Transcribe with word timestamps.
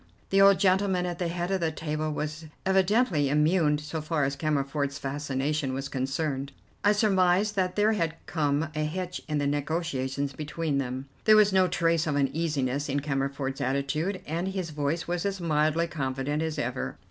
The 0.31 0.41
old 0.41 0.57
gentleman 0.59 1.05
at 1.05 1.19
the 1.19 1.27
head 1.27 1.51
of 1.51 1.59
the 1.61 1.71
table 1.71 2.11
was 2.11 2.47
evidently 2.65 3.29
immune 3.29 3.77
so 3.77 4.01
far 4.01 4.23
as 4.23 4.35
Cammerford's 4.35 4.97
fascination 4.97 5.75
was 5.75 5.89
concerned. 5.89 6.51
I 6.83 6.91
surmised 6.91 7.55
that 7.55 7.75
there 7.75 7.91
had 7.93 8.15
come 8.25 8.69
a 8.73 8.79
hitch 8.79 9.21
in 9.27 9.37
the 9.37 9.45
negotiations 9.45 10.33
between 10.33 10.79
them. 10.79 11.05
There 11.25 11.35
was 11.35 11.53
no 11.53 11.67
trace 11.67 12.07
of 12.07 12.15
uneasiness 12.15 12.89
in 12.89 13.01
Cammerford's 13.01 13.61
attitude, 13.61 14.21
and 14.25 14.47
his 14.47 14.71
voice 14.71 15.07
was 15.07 15.23
as 15.23 15.39
mildly 15.39 15.85
confident 15.85 16.41
as 16.41 16.57
ever. 16.57 16.97